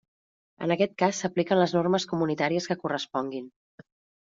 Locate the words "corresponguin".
2.87-3.49